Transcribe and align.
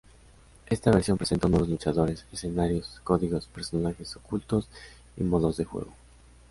Esta 0.65 0.89
versión 0.89 1.15
presentó 1.19 1.47
nuevos 1.47 1.69
luchadores, 1.69 2.25
escenarios, 2.33 2.99
códigos, 3.03 3.45
personajes 3.45 4.15
ocultos 4.15 4.67
y 5.15 5.21
modos 5.21 5.57
de 5.57 5.65
juego. 5.65 5.93